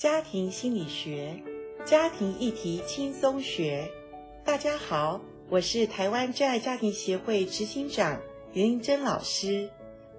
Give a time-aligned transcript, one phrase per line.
[0.00, 1.42] 家庭心理学，
[1.84, 3.92] 家庭议题轻松学。
[4.42, 8.18] 大家好，我是台湾真爱家庭协会执行长
[8.54, 9.68] 颜玲珍老师，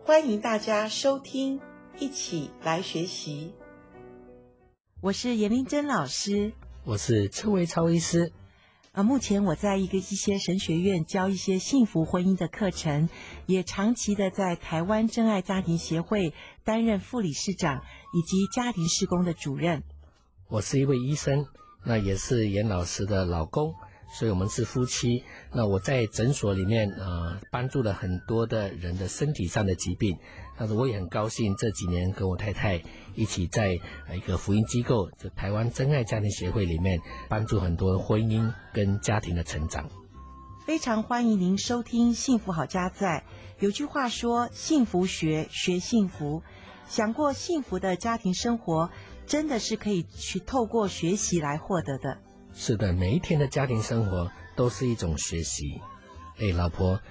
[0.03, 1.59] 欢迎大家收听，
[1.97, 3.55] 一起来学习。
[5.01, 6.53] 我是严玲珍老师，
[6.85, 8.31] 我是邱维超医师。
[8.91, 13.07] 啊，目前我在一个一些神学院教一些幸福婚姻的课程，
[13.45, 16.33] 也长期的在台湾真爱家庭协会
[16.65, 17.77] 担任副理事长
[18.13, 19.81] 以及家庭事工的主任。
[20.49, 21.45] 我是一位医生，
[21.85, 23.73] 那也是严老师的老公，
[24.11, 25.23] 所以我们是夫妻。
[25.53, 30.17] 那我在诊所里面呃，帮助了很多的人的身体上的疾病。
[30.57, 32.79] 但是我也很高兴这几年跟我太太
[33.15, 33.71] 一起在
[34.13, 39.89] 一个福音机构，就台湾真爱家庭协会里面，帮助很多婚姻跟家庭的成长。
[40.65, 43.23] 非常欢迎您收听《幸福好家在》。
[43.63, 46.43] 有句话说：“幸福学，学幸福。”
[46.87, 48.91] 想过幸福的家庭生活，
[49.25, 52.19] 真的是可以去透过学习来获得的。
[52.63, 55.81] 是的，每一天的家庭生活都是一种学习。
[56.37, 57.01] 哎，老婆。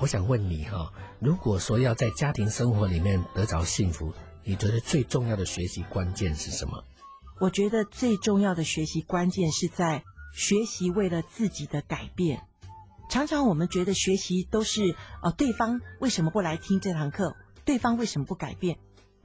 [0.00, 6.82] 我想问你哈，如果说要在家庭生活里面得着幸福，你觉得最重要的学习关键是什么？
[7.40, 10.02] 我觉得最重要的学习关键是在
[10.34, 12.42] 学习为了自己的改变。
[13.08, 17.36] 常常我们觉得学习都是呃，对方为什么不来听这堂课？
[17.64, 18.78] 对方为什么不改变？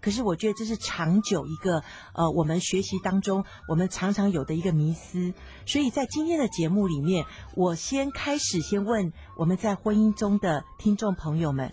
[0.04, 1.82] 可是我觉得这是长久一个
[2.14, 5.34] 呃，我们学习当中我们常常有的一个迷思。
[5.66, 11.72] 所以在今天的节目里面，我先开始先问我们在婚姻中的听众朋友们：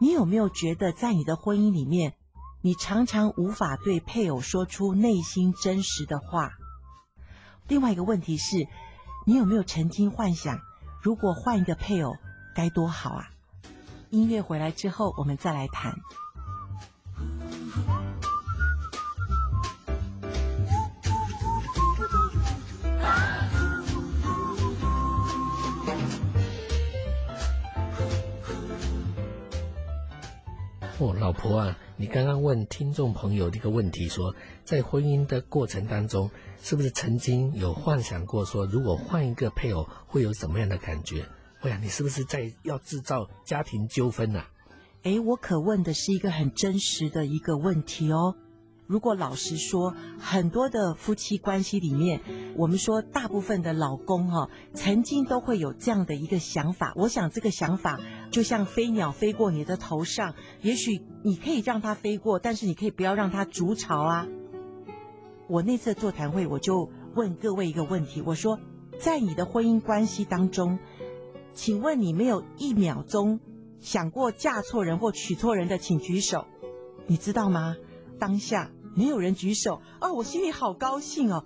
[0.00, 2.14] 你有没有觉得在你的婚姻里面，
[2.62, 6.52] 你常常无法对配偶说出内心真实的话？
[7.68, 8.66] 另外一个问题是，
[9.26, 10.60] 你有没有曾经幻想，
[11.02, 12.16] 如果换一个配偶
[12.54, 13.28] 该多好啊？
[14.08, 15.92] 音乐回来之后，我们再来谈。
[30.98, 34.34] 哦，老婆啊，你刚刚问听众朋友的一个问题说，
[34.64, 36.30] 在婚姻的过程当中，
[36.62, 41.26] 是不是曾经有幻想过说，如果换一个配偶会有什么样的感觉？
[41.60, 44.44] 哎呀，你是不是在要制造家庭纠纷呐？
[45.02, 48.34] 诶，我可问的是一个很真实的一个问题哦。
[48.86, 52.20] 如果老实说，很多的夫妻关系里面，
[52.56, 56.92] 我们说大部分的老公哈、哦，曾经都会有这样的一个想法。
[56.94, 57.98] 我想这个想法
[58.30, 64.28] 就像飞鸟飞过你的头上，也许你可以让它飞过，但是你可以不要让它筑巢啊。
[65.48, 68.60] 我那次座谈会，我就问各位一个问题，我说，
[69.00, 70.78] 在你的婚姻关系当中，
[71.52, 73.40] 请问你没有一秒钟
[73.80, 76.46] 想过嫁错人或娶错人的，请举手。
[77.08, 77.76] 你知道吗？
[78.18, 78.70] 当下。
[78.96, 81.44] 没有人举手哦，我心里好高兴哦！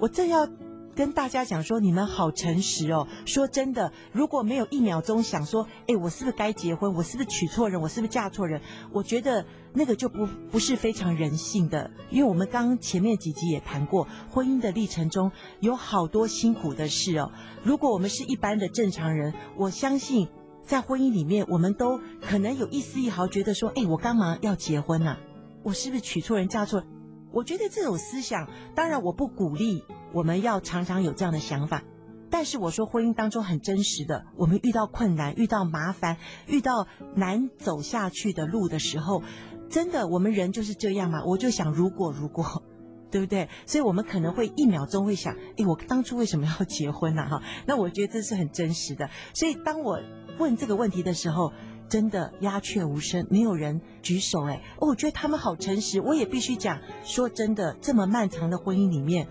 [0.00, 0.48] 我正要
[0.94, 3.06] 跟大家讲说，你们好诚实哦。
[3.26, 6.94] 说真的，如果没有一秒钟想说，哎，我是不是该结婚？
[6.94, 7.80] 我是不是娶错人？
[7.80, 8.62] 我是不是嫁错人？
[8.90, 9.44] 我觉得
[9.74, 11.90] 那个就不不是非常人性的。
[12.10, 17.30] 因为我们刚刚前面几集也谈过，婚姻的历程中有好多辛苦的事哦。
[17.62, 20.28] 如果我们是一般的正常人，我相信
[20.64, 25.16] 在婚姻里面，我们都可能有一丝一毫觉得说，哎，我干嘛要结婚呢？
[25.62, 26.88] 我是不是娶错人嫁错人？
[27.32, 31.82] 我觉得这种思想，当然我不鼓励我们要常常有这样的想法。
[32.30, 39.22] 但是我说婚姻当中很真实的，我们遇到困难、遇到麻烦、遇到难走下去的路的时候，
[39.70, 41.24] 真的我们人就是这样嘛。
[41.24, 42.62] 我就想如果如果，
[43.10, 43.48] 对不对？
[43.64, 47.26] 所以我们可能会一秒钟会想，哎，我当初为什么要结婚呢？
[47.26, 49.08] 哈，那我觉得这是很真实的。
[49.34, 49.98] 所以当我
[50.38, 51.52] 问这个问题的时候，
[51.88, 54.44] 真的鸦雀无声，没有人举手。
[54.44, 56.00] 哎，哦，我觉得他们好诚实。
[56.00, 59.26] 我也必须讲，说真的，这么漫长的婚姻里面，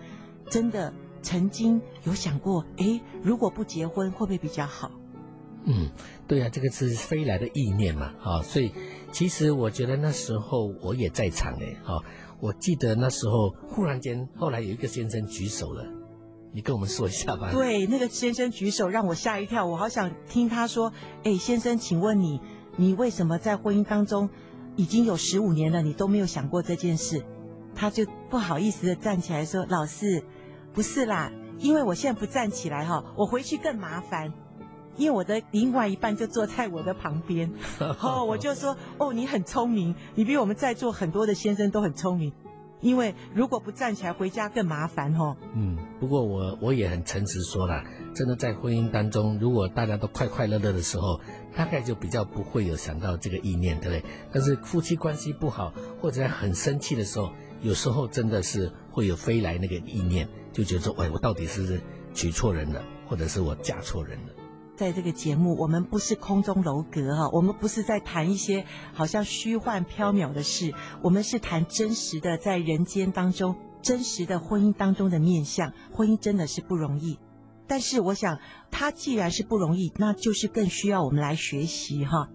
[0.50, 0.92] 真的
[1.22, 4.90] 曾经有想过，哎，如果不结婚会不会比较好？
[5.64, 5.90] 嗯，
[6.26, 8.72] 对啊，这个是飞来的意念嘛，啊，所以
[9.12, 11.98] 其实我觉得那时候我也在场，哎，啊，
[12.40, 15.84] 我记得那时候忽然间，后来有一个先生举手了。
[16.50, 17.52] 你跟我们说一下吧。
[17.52, 22.40] 对，那个先生举手让我吓一跳，我好想听他说：“哎，先生，请问你，
[22.78, 24.30] 你为什么在婚姻当中
[24.76, 27.22] 已经有十五年了，你都没有想过这件事？”
[27.74, 30.22] 他就不好意思的站起来说：“老师，
[30.72, 34.32] 不是啦，因为我现在不站起来哈，我回去更麻烦，
[34.96, 37.52] 因为我的另外一半就坐在我的旁边。
[38.00, 42.32] 哦，我就说：哦，你很聪明，你比我们在座很多的先生都很聪明。”
[42.80, 45.36] 因为如果不站起来回家更麻烦哦。
[45.54, 47.82] 嗯，不过我我也很诚实说了，
[48.14, 51.20] 真的在婚姻当中，如果大家都快快乐乐的时候，
[51.56, 54.04] 大概就比较不会有想到这个意念，对不对？
[54.32, 57.32] 但是夫妻关系不好或者很生气的时候，
[57.62, 61.80] 有时候真的是会有飞来那个意念，就觉得说，哎，我到底是
[62.14, 64.32] 娶错人了，或者是我嫁错人了。
[64.78, 70.72] 在这个节目，我们不是空中楼阁哈，我们不是在谈一些好像虚幻缥缈的事，
[71.02, 75.72] 我们是谈真实的在人间当中，真实的婚姻当中的面相。
[75.92, 77.18] 婚姻真的是不容易，
[77.66, 78.38] 但是我想，
[78.70, 82.28] 它既然是不容易，那就是更需要我们来学习哈。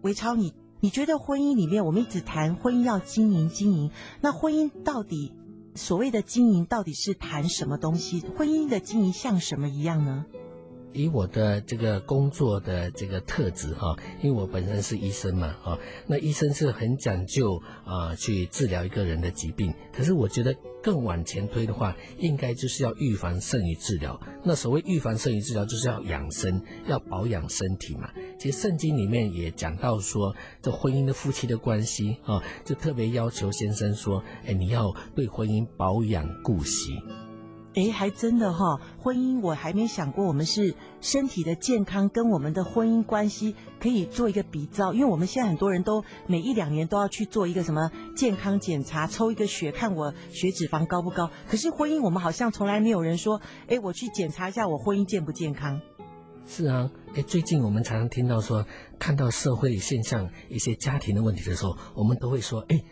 [0.00, 3.90] 维超，你你觉得婚姻里面，我们一直谈婚姻要经营经营，
[4.22, 5.34] 那婚姻到底
[5.74, 8.24] 所谓的经营到底是谈什么东西？
[8.38, 10.24] 婚姻的经营像什么一样呢？
[10.92, 19.72] 以我的这个工作的这个特质哈，因为我本身是医生嘛，哈，那医生是很讲究啊，去治疗一个人的疾病。
[19.92, 24.20] 可是我觉得更往前推的话，应该就是要预防胜于治疗。
[24.42, 28.10] 那所谓预防胜于治疗，就是要养生，要保养身体嘛。
[28.38, 36.98] 其实圣经里面也讲到说，这婚姻的夫妻的关系啊，就特别要求先生说，哎，你要对婚姻保养顾惜。
[37.74, 51.30] 哎，还真的哈，婚姻我还没想过，我们是身体的健康跟我们的婚姻关系可以做一个比照，因为我们现在很多人都每一两年都要去做一个什么健康检查，抽一个血看我血脂肪高不高。
[51.48, 55.80] 可是婚姻我们好像从来没有人说，哎，我去检查一下我婚姻健不健康。
[56.46, 58.66] 是啊，哎，最近我们常常听到说，
[58.98, 62.82] 看到社会现象一些家庭的问题的时候，我们都会说，哎，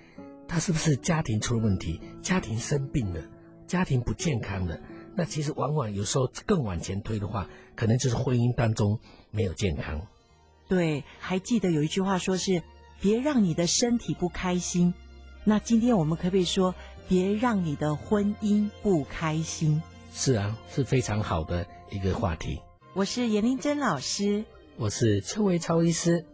[0.47, 3.21] 他是不是家庭出了问题，家庭生病了？
[3.69, 4.81] 家庭不健康的，
[5.15, 8.99] 那其实往往有时候更往前推的话，可能就是婚姻当中
[9.31, 10.01] 没有健康。
[10.67, 12.63] 对，还记得有一句话说是
[13.01, 14.95] “别让你的身体不开心”，
[15.45, 16.75] 那今天我们可不可以说
[17.09, 19.83] “别让你的婚姻不开心”？
[20.13, 22.61] 是啊，是非常好的一个话题。
[22.95, 24.45] 我是严玲珍老师，
[24.77, 26.25] 我是邱维超医师。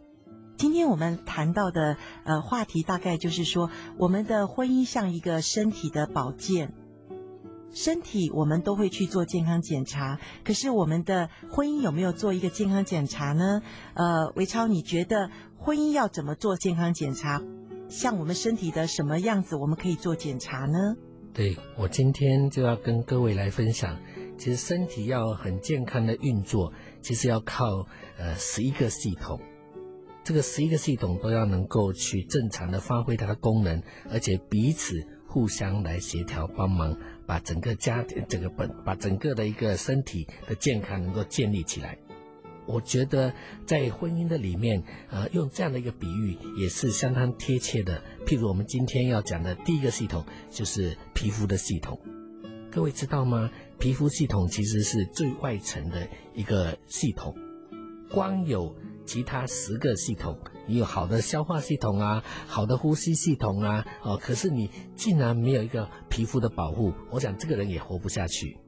[0.56, 6.72] 今天我们谈到的呃话题，大概就是说我们的婚姻像一个身体的保健。
[7.74, 13.60] 身体我们都会去做健康检查，可是我们的婚姻有没有做一个健康检查呢？
[13.94, 15.28] 呃，维超，你觉得
[15.58, 17.42] 婚姻要怎么做健康检查？
[17.88, 20.78] 像我们身体的什么样子，我们可以做检查呢？
[21.32, 23.98] 对，我今天就要跟各位来分享，
[24.38, 26.72] 其实身体要很健康的运作，
[27.02, 27.84] 其实要靠
[28.16, 29.40] 呃十一个系统，
[30.22, 34.94] 这个十一个系统都要能够去正常的发挥它的功能，而且彼此
[35.26, 36.96] 互相来协调帮忙。
[37.26, 41.98] 把整个家庭这个本，把整个的一个身体的健康能够建立起来，
[42.66, 43.32] 我觉得
[43.66, 48.02] 在婚姻的里面，呃，用这样的一个比喻也是相当贴切的。
[48.26, 51.98] 譬如我们今天要讲的第一个系统就是皮肤的系统，
[52.70, 53.50] 各位知道吗？
[53.78, 57.36] 皮肤系统其实是最外层的一个系统，
[58.08, 60.38] 光有其他十个系统。
[60.66, 68.58] 你有好的消化系统啊，好的呼吸系统啊，哦，可是你竟然没有一个皮肤的保护，我想这个人也活不下去。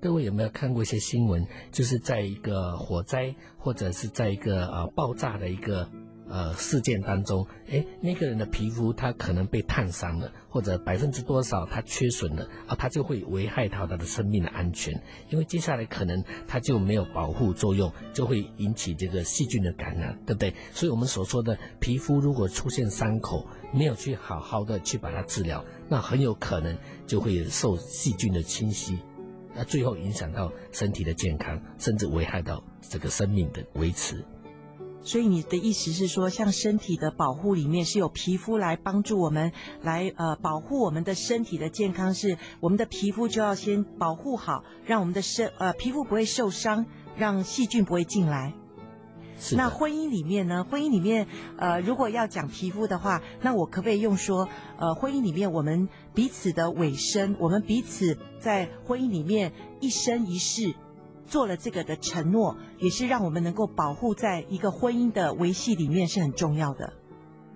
[0.00, 1.46] 各位有没有看过一些新闻？
[1.70, 5.88] 就是在一个火灾或者是在一个呃爆炸的一个。
[6.30, 14.94] 呃，事件当中，诶，那个人的皮肤他可能被烫伤了，或者百分之多少他缺损了啊，他就会危害到他的生命的安全，
[15.28, 20.54] 因为接下来可能他就没有保护作用，就会引起这个细菌的感染，对不对？
[20.72, 23.44] 所以我们所说的皮肤如果出现伤口，
[23.74, 26.78] 没有去好好的去把它治疗，那很有可能
[27.08, 29.00] 就会受细菌的侵袭，
[29.52, 34.24] 那最后影响到身体的健康，甚至危害到这个生命的维持。
[35.02, 39.50] 所以你的意思是说，像身体的保护里面是有皮肤来帮助我们
[39.82, 46.84] 来呃保护我们的身体的健康，是我们的皮肤就要先保护好，让我们的身呃皮肤不会受伤，
[47.16, 48.52] 让细菌不会进来。
[49.38, 49.56] 是。
[49.56, 50.64] 那婚姻里面呢？
[50.70, 51.26] 婚姻里面
[51.56, 54.46] 呃如果要讲皮肤的话，那我可不可以用说
[54.78, 60.74] 呃婚姻里面我们彼此的尾声，我们彼此在婚姻里面一生一世。
[61.30, 66.92] 做了这个的承诺，也是让我们能够保护在一个婚姻的维系里面是很重要的。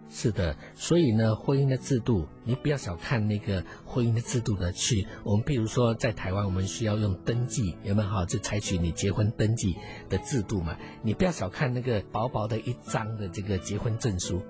[0.08, 5.04] 是的，所以呢，婚姻的制度，你不要小看那个婚姻的制度的去。
[5.24, 8.24] 我们比如说在台湾，我们需要用登记，有没有好？
[8.24, 9.74] 就采取你结婚登记
[10.08, 10.76] 的制度嘛。
[11.02, 14.40] 你不要小看那个薄薄的一张的这个结婚证书，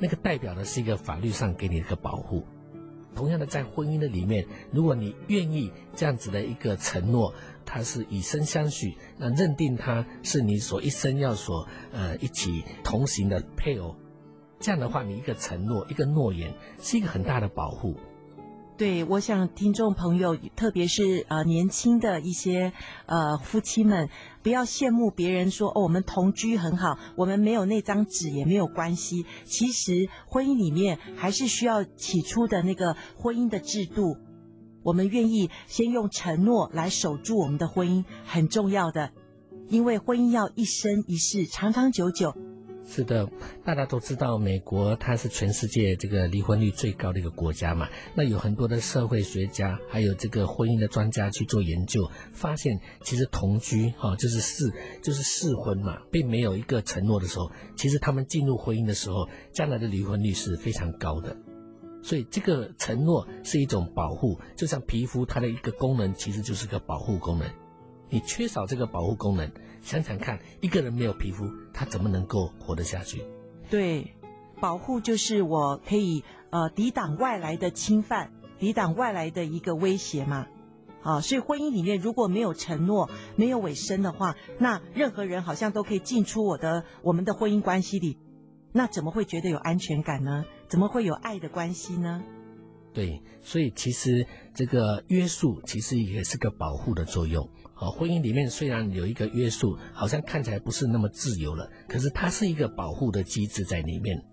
[0.00, 2.44] 那个代表的是一个法律上给你一个保护。
[3.14, 7.32] 同样的，在婚姻的里面，如果你愿意这样子的一个承诺。
[7.66, 13.96] 他是以身相许，那认定他是你所一生要所呃一起同行的配偶，
[14.60, 17.96] 这样的话，你一个承诺，一个诺言，是一个很大的保护。
[18.76, 22.72] 对，我想听众朋友，特别是呃年轻的一些
[23.06, 24.08] 呃夫妻们，
[24.42, 29.26] 不要羡慕别人说哦，我们同居很好，我们没有那张纸也没有关系。
[29.44, 29.92] 其实
[30.26, 34.16] 婚姻里面还是需要起初的那个婚姻的制度，
[34.82, 39.12] 我们愿意先用承诺来守住我们的婚姻，很重要的，
[39.68, 42.34] 因为婚姻要一生一世，长长久久。
[42.86, 43.28] 是的，
[43.64, 47.88] 大家都知道，美国它是全世界这个离婚率最高的一个国家嘛。
[48.14, 54.70] 那有很多的社会学家，还有这个婚姻的专家去做研究，发现其实同居哈，就是试
[55.02, 61.36] 就是试婚嘛，并没有一个承诺的时候，其实他们进入婚姻的时候，将来的离婚率是非常高的。
[62.02, 67.48] 所以这个承诺是一种保护，就像皮肤它的一个功能，其实就是个保护功能。
[68.10, 69.50] 你缺少这个保护功能，
[69.82, 73.24] 想想看，一个人没有皮肤，他怎么能够活得下去？
[73.70, 74.14] 对，
[74.60, 80.46] 保护就是我可以呃抵挡外来的侵犯，抵挡外来的一个威胁嘛。
[81.02, 88.16] 啊，所以婚姻里面如果没有承诺，没有尾声的话，那任何人好像都可以进出我的我们的婚姻关系里，
[88.72, 90.46] 那怎么会觉得有安全感呢？
[90.66, 92.22] 怎么会有爱的关系呢？
[92.94, 94.24] 对，所以其实
[94.54, 97.50] 这个约束其实也是个保护的作用。
[97.74, 104.24] 啊，婚姻里面虽然有一个约束，好像看起来不是那么自由了，可是它是一个保护的机制在里面。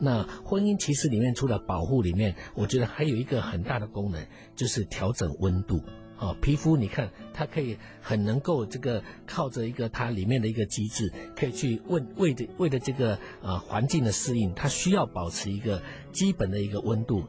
[0.00, 4.26] 那婚姻其实里面除了保护里面，我觉得还有一个很大的功能，
[4.56, 5.84] 就是调整温度。
[6.16, 17.24] 啊，皮肤你看它可以很能够这个靠着一个它里面的一个机制，可以去为为的为了这个呃环境的适应，它需要保持一个基本的一个温度，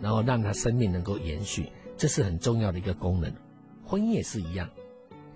[0.00, 3.32] 然后让他生命能够延续，这是很重要的一个功能。
[3.84, 4.68] 婚姻也是一样。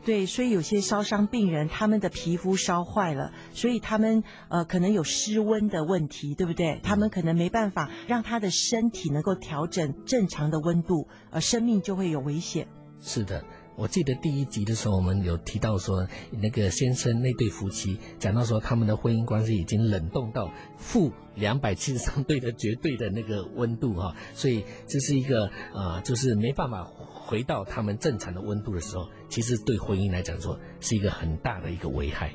[0.05, 6.81] 对，所以有些烧伤病人，他们的皮肤烧坏了，所以他们呃可能有失温的问题，对不对？
[6.83, 12.67] 他们可能没办法让他的身体能够调整正常的温度，而生命就会有危险。
[13.01, 13.45] 是的。
[13.75, 32.31] 我记得第一集的时候，我们有提到说，那个先生那对夫妻讲到说，他们的婚姻关系已经冷冻到负两百七十三度的绝对的那个温度哈，所以这是一个啊、呃，就是没办法回到他们正常的温度的时候，其实对婚姻来讲说是一个很大的一个危害。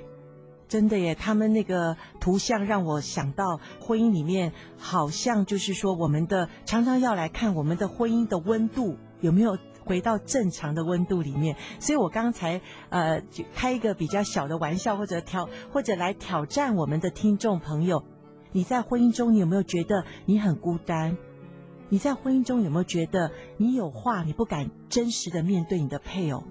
[0.67, 9.55] 真的耶，他们那个图像让我想到婚姻里面，好像就是说，我们的常常要来看我们的婚姻的温度有没有。
[9.87, 18.03] 回到正常的温度里面，所以我刚才呃就开一个比较小的玩笑，或者挑或者来挑战我们的听众朋友，
[18.51, 21.17] 你在婚姻中你有没有觉得你很孤单？
[21.89, 26.43] 你在婚姻中有没有觉得你有话你不敢真实的面对你的配偶？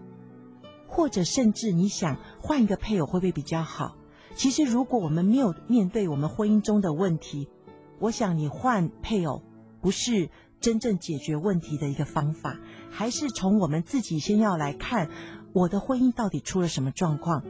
[0.89, 3.97] 或者甚至你想换一个配偶会不会比较好？
[4.35, 7.49] 其实如果我们没有面对我们婚姻中的问题，
[7.99, 9.43] 我想你换配偶
[9.83, 12.59] 不是真正解决问题的一个方法，
[12.99, 15.11] 还是从我们自己先要来看，
[15.53, 17.45] 我的婚姻到底出了什么状况？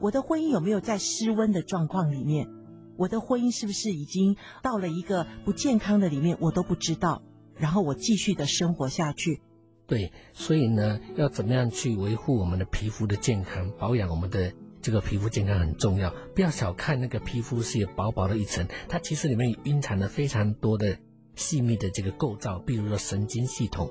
[0.00, 2.48] 我的婚姻有没有在失温的状况里面？
[2.96, 6.36] 我的婚姻是不是已经到了一个不健康的里面？
[6.40, 7.22] 我都不知道，
[7.54, 9.40] 然后我继续的生活下去。
[9.86, 14.52] 对，所以呢，要怎么样去维护我们的皮肤的健康，保养我们的
[14.82, 16.12] 这个皮肤健康很重要。
[16.34, 20.98] 不要小看那个皮肤是有薄薄的一层，它其实里面蕴藏了非常多的。
[21.36, 23.88] 细密的这个构造，比如说神经系统，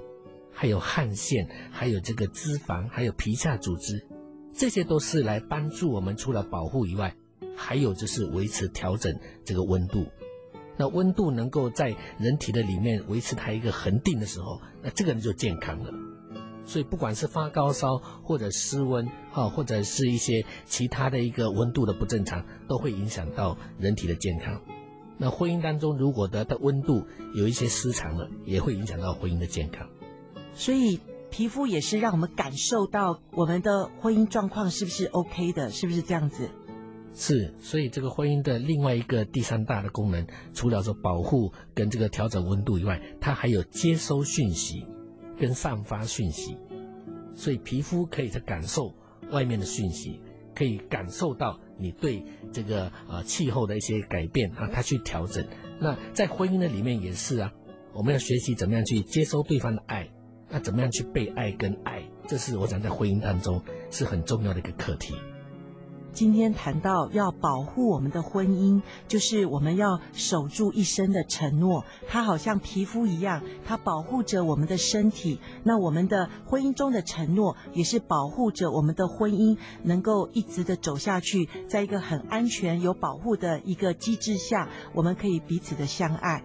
[0.59, 4.03] 还有汗腺，还有这个脂肪，还有皮下组织，
[4.51, 7.15] 这些都是来帮助我们除了保护以外，
[7.55, 10.07] 还有就是维持调整这个温度。
[10.75, 15.93] 那温度能够在人体的里面维持它一个恒定的时候，那这个人就健康了。
[16.65, 24.59] 所以不管是发高烧或者失温，哈，或者是一些其他的一个温度的不正常，都会影响到人体的健康。
[25.19, 29.87] 那婚姻当中，如果得的温度有一些失常了，也会影响到婚姻的健康。
[30.57, 30.99] 所以
[31.29, 36.49] 皮肤也是让我们感受到我们的婚姻状况是不是 OK 的，是不是这样子？
[37.13, 44.83] 是，所以这个婚姻的另外一个第三大的功能，除了说保护跟这个调整温度以外，它还有接收讯息
[45.37, 46.57] 跟散发讯息。
[47.35, 48.91] 所以皮肤可以在感受
[49.29, 50.19] 外面的讯息，
[50.55, 51.59] 可以感受到。
[51.79, 55.45] 你对这个呃气候的一些改变啊，它去调整。
[55.79, 57.53] 那在婚姻的里面也是啊，
[57.93, 60.09] 我们要学习怎么样去接收对方的爱，
[60.49, 63.61] 那怎么样去被爱跟爱，这是我想在婚姻当中
[63.91, 65.15] 是很重要的一个课题。
[66.13, 71.85] 今天谈到要保护我们的婚姻，就是我们要守住一生的承诺。
[72.07, 75.39] 它好像皮肤一样，它保护着我们的身体。
[75.63, 86.43] 那我们的婚姻中的承诺，也是保护着我们的婚姻能够一直的走下去，在一个很安全、有保护的一个机制下，我们可以彼此的相爱。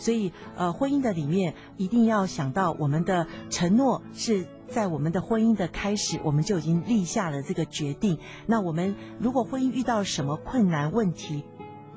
[0.00, 8.18] 所以呃，婚姻的里面一定要想到我们的承诺是在我们的婚姻的开始，我们就已经立下了这个决定。
[8.46, 11.44] 那我们如果婚姻遇到什么困难问题，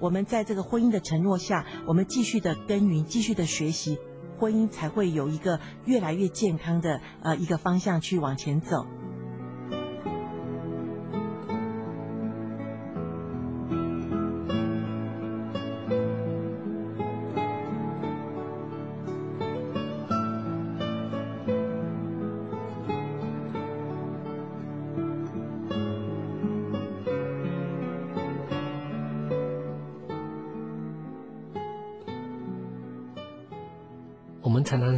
[0.01, 3.97] 我们在这个婚姻的承诺下，我们继续的耕耘，继续的学习，
[4.37, 8.85] 婚姻才会有一个越来越健康的呃一个方向去往前走。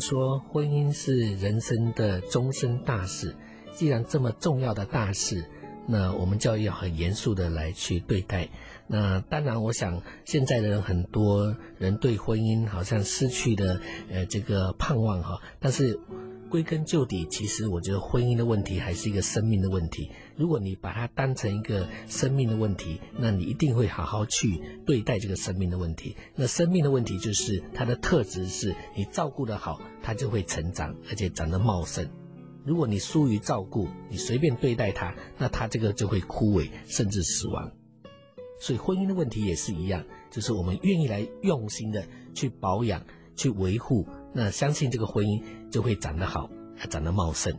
[0.08, 3.36] 说，婚姻是人生的终身大事。
[3.74, 5.44] 既然这么重要的大事，
[5.88, 8.48] 那我们就要很严肃的来去对待。
[8.86, 13.82] 那当然，我想现在的人很多人对婚姻好像失去了
[14.12, 16.00] 呃这个盼望哈，但是。
[16.50, 20.12] 归根究底，其实我觉得婚姻的问题还是一个生命的问题。
[20.36, 26.16] 如果你把它当成一个生命的问题，那你一定会好好去对待这个生命的问题。
[26.36, 32.08] 那生命的问题就是它的特质是你照顾得好，它就会成长，而且长得茂盛。
[32.64, 37.72] 如果你疏于照顾，你随便对待它，那它这个就会枯萎，甚至死亡。
[38.60, 44.08] 所以婚姻的问题也是一样，就是我们愿意来用心的去保养、去维护。
[44.38, 47.58] 那相信这个婚姻就会长得好，还长得茂盛。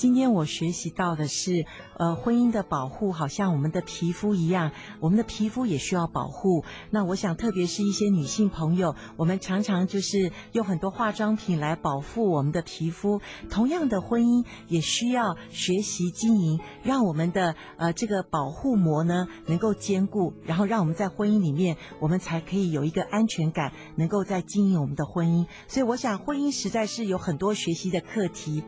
[0.00, 1.66] 今天我学习到的是，
[1.98, 6.64] 呃，婚姻的保护好像我们的皮肤一样，我们的皮肤也需要保护。
[6.88, 13.20] 那我想，特别是一些女性朋友，我们常常就是用很多化妆品来保护我们的皮肤。
[13.50, 25.46] 同样的，婚姻也需要学习经营，让我们的呃这个保护膜呢能够坚固，然后让我们在婚姻里面，我们才可以有一个安全感，能够在经营我们的婚姻。
[25.68, 28.64] 所以，我想婚姻实在是有很多学习的课题。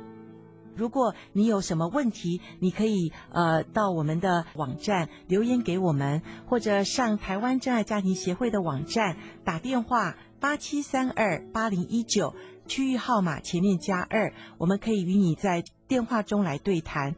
[0.75, 12.35] 如果你有什么问题，你可以呃到我们的网站留言给我们，或者上台湾真爱家庭协会的网站打电话八七三二八零一九，
[12.67, 17.17] 区域号码前面加二，我们可以与你在电话中来对谈。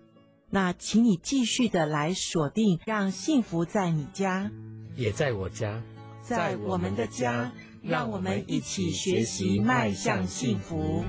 [0.51, 4.51] 那请你继续的来锁定，让幸福在你家，
[4.95, 5.83] 也在我家，
[6.23, 7.51] 在我们的家，
[7.83, 11.05] 让我们一起学习迈向幸福。